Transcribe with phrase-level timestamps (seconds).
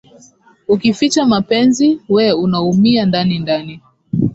[0.67, 3.81] Ukificha mapenzi wee unaumia ndani ndani